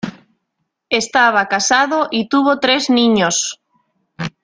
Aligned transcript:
Estaba 0.89 1.47
casado 1.47 2.07
y 2.09 2.27
tuvo 2.27 2.59
tres 2.59 2.89
niños. 2.89 3.61